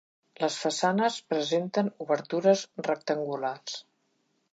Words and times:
Les 0.43 0.53
façanes 0.61 1.17
presenten 1.33 1.91
obertures 2.05 2.63
rectangulars. 2.89 3.77